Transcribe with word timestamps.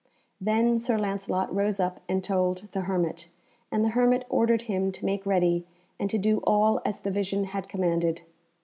Then 0.41 0.79
Sir 0.79 0.97
Lancelot 0.97 1.53
rose 1.53 1.79
up 1.79 1.99
and 2.09 2.23
told 2.23 2.67
the 2.71 2.81
hermit, 2.81 3.29
and 3.71 3.85
the 3.85 3.89
hermit 3.89 4.25
ordered 4.29 4.63
him 4.63 4.91
to 4.93 5.05
make 5.05 5.27
ready 5.27 5.63
and 5.99 6.09
to 6.09 6.17
do 6.17 6.39
all 6.39 6.81
as 6.83 7.01
the 7.01 7.11
vision 7.11 7.43
had 7.43 7.69
commanded. 7.69 8.23